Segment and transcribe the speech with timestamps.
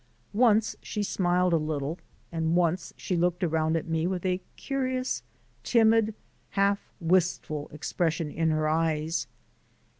[0.33, 1.99] Once she smiled a little,
[2.31, 5.21] and once she looked around at me with a curious,
[5.61, 6.15] timid,
[6.49, 9.27] half wistful expression in her eyes.